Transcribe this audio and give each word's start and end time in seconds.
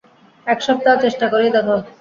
এক 0.47 0.59
সপ্তাহ 0.67 0.93
চেষ্টা 1.03 1.25
করেই 1.33 1.51
দেখো। 1.55 1.75